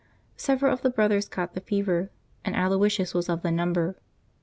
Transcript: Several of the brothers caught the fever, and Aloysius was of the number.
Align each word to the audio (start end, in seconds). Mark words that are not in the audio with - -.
Several 0.35 0.73
of 0.73 0.81
the 0.81 0.89
brothers 0.89 1.27
caught 1.29 1.53
the 1.53 1.61
fever, 1.61 2.09
and 2.43 2.55
Aloysius 2.55 3.13
was 3.13 3.29
of 3.29 3.43
the 3.43 3.51
number. 3.51 3.95